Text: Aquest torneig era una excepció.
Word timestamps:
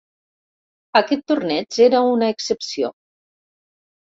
Aquest 0.99 1.21
torneig 1.31 1.77
era 1.89 2.01
una 2.15 2.31
excepció. 2.37 2.93